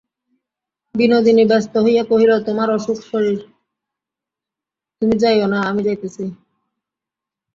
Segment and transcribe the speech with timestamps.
[0.95, 3.39] বিনোদিনী ব্যস্ত হইয়া কহিল, তোমার অসুখ-শরীর,
[5.01, 6.23] তুমি যাইয়ো না, আমি যাইতেছি।